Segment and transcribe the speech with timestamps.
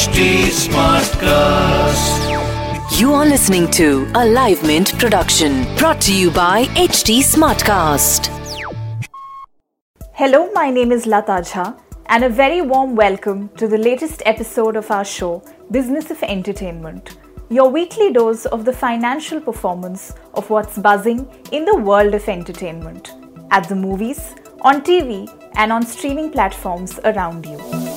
[0.00, 0.18] HT
[0.56, 2.20] Smartcast.
[2.98, 8.30] You are listening to a Live Mint production brought to you by HT Smartcast.
[10.14, 14.74] Hello, my name is Lata Jha, and a very warm welcome to the latest episode
[14.76, 17.18] of our show, Business of Entertainment,
[17.50, 23.12] your weekly dose of the financial performance of what's buzzing in the world of entertainment
[23.50, 27.89] at the movies, on TV, and on streaming platforms around you.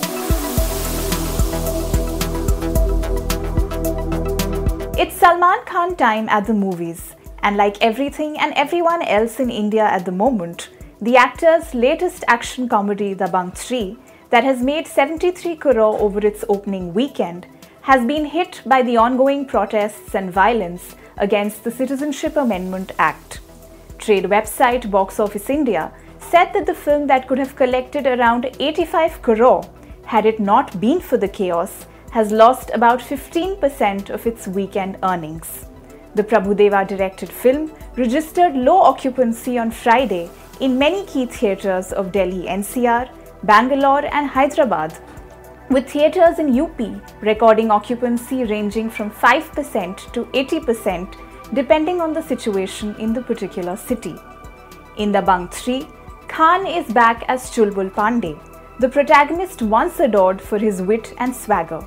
[5.03, 9.83] It's Salman Khan time at the movies, and like everything and everyone else in India
[9.83, 10.69] at the moment,
[11.01, 13.97] the actor's latest action comedy, Dabangg 3,
[14.29, 17.47] that has made 73 crore over its opening weekend,
[17.81, 23.41] has been hit by the ongoing protests and violence against the Citizenship Amendment Act.
[23.97, 29.21] Trade website Box Office India said that the film that could have collected around 85
[29.21, 29.69] crore
[30.05, 35.65] had it not been for the chaos has lost about 15% of its weekend earnings.
[36.13, 42.43] The Prabhudeva directed film registered low occupancy on Friday in many key theatres of Delhi
[42.43, 43.09] NCR,
[43.41, 44.95] Bangalore, and Hyderabad,
[45.71, 46.79] with theatres in UP
[47.21, 51.15] recording occupancy ranging from 5% to 80%
[51.55, 54.15] depending on the situation in the particular city.
[54.97, 55.87] In Dabangg 3,
[56.27, 58.37] Khan is back as Chulbul Pandey,
[58.79, 61.83] the protagonist once adored for his wit and swagger.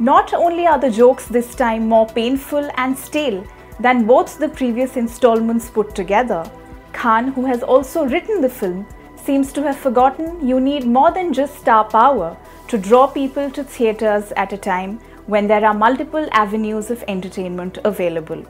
[0.00, 3.44] Not only are the jokes this time more painful and stale
[3.80, 6.48] than both the previous installments put together,
[6.92, 11.32] Khan, who has also written the film, seems to have forgotten you need more than
[11.32, 12.36] just star power
[12.68, 17.78] to draw people to theatres at a time when there are multiple avenues of entertainment
[17.84, 18.44] available.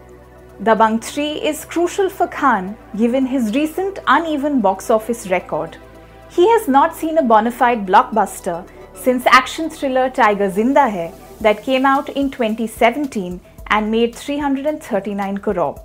[0.63, 5.79] Dabangg 3 is crucial for Khan given his recent uneven box office record.
[6.29, 11.11] He has not seen a bona fide blockbuster since action thriller Tiger Zinda Hai
[11.41, 15.81] that came out in 2017 and made 339 crore.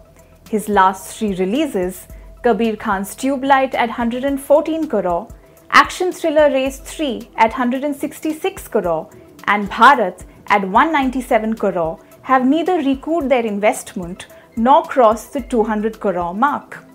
[0.49, 2.07] His last three releases,
[2.43, 5.27] Kabir Khan's Tube Light at 114 crore,
[5.71, 9.09] Action Thriller Race 3 at 166 crore,
[9.47, 16.33] and Bharat at 197 crore, have neither recouped their investment nor crossed the 200 crore
[16.33, 16.85] mark.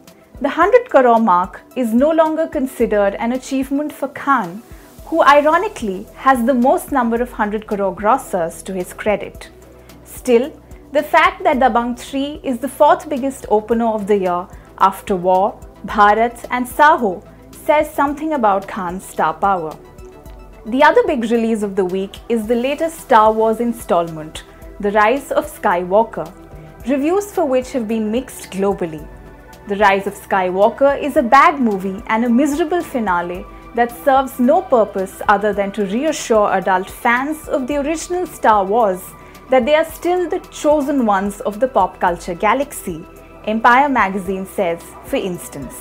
[0.41, 4.63] The 100 crore mark is no longer considered an achievement for Khan
[5.09, 9.49] who ironically has the most number of 100 crore grossers to his credit.
[10.05, 10.53] Still,
[10.93, 14.47] the fact that Dabangg 3 is the fourth biggest opener of the year
[14.79, 19.75] after War, Bharat, and Saaho says something about Khan's star power.
[20.67, 24.45] The other big release of the week is the latest Star Wars installment,
[24.81, 26.31] The Rise of Skywalker,
[26.87, 29.07] reviews for which have been mixed globally.
[29.69, 34.63] The Rise of Skywalker is a bad movie and a miserable finale that serves no
[34.63, 39.03] purpose other than to reassure adult fans of the original Star Wars
[39.51, 43.05] that they are still the chosen ones of the pop culture galaxy,
[43.45, 45.81] Empire magazine says, for instance.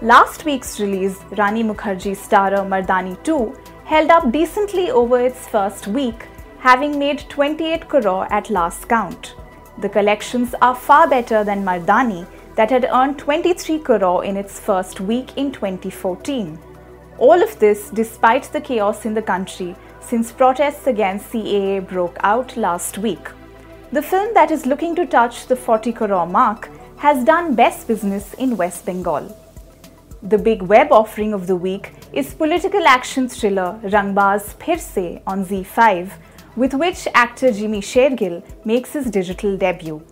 [0.00, 3.54] Last week's release, Rani Mukherjee starrer Mardani 2
[3.84, 6.26] held up decently over its first week,
[6.60, 9.34] having made 28 crore at last count.
[9.78, 12.26] The collections are far better than Mardani,
[12.58, 16.58] that had earned 23 crore in its first week in 2014.
[17.18, 22.56] All of this despite the chaos in the country since protests against CAA broke out
[22.56, 23.28] last week.
[23.90, 28.34] The film that is looking to touch the 40 crore mark has done best business
[28.34, 29.36] in West Bengal.
[30.22, 35.44] The big web offering of the week is political action thriller Rangbaz Phir Se on
[35.44, 36.10] ZEE5,
[36.56, 40.02] with which actor Jimmy Shergill makes his digital debut.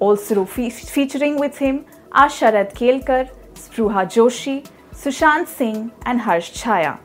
[0.00, 6.98] Also fe- featuring with him are Sharad Kelkar, Spruha Joshi, Sushant Singh, and Harsh Chhaya.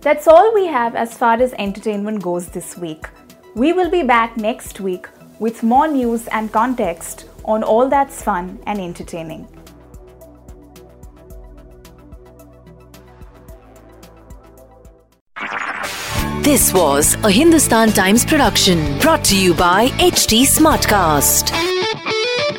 [0.00, 3.06] That's all we have as far as entertainment goes this week.
[3.54, 5.06] We will be back next week
[5.38, 9.46] with more news and context on all that's fun and entertaining.
[16.42, 21.52] This was a Hindustan Times production brought to you by HT Smartcast.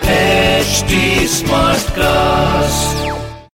[0.01, 3.02] HT Smartcast.